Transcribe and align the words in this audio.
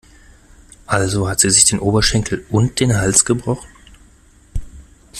Also 0.87 1.29
hat 1.29 1.41
sie 1.41 1.51
sich 1.51 1.65
den 1.65 1.77
Oberschenkel 1.77 2.43
und 2.49 2.79
den 2.79 2.97
Hals 2.97 3.23
gebrochen? 3.23 3.69